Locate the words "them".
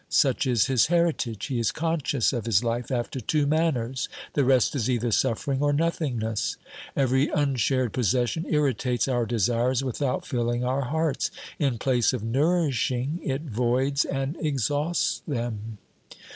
15.27-15.77